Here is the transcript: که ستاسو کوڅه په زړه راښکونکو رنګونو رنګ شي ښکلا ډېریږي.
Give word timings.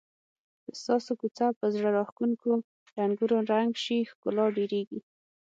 که 0.63 0.71
ستاسو 0.81 1.11
کوڅه 1.19 1.47
په 1.59 1.65
زړه 1.75 1.89
راښکونکو 1.97 2.51
رنګونو 2.99 3.37
رنګ 3.53 3.71
شي 3.83 3.97
ښکلا 4.11 4.45
ډېریږي. 4.55 4.99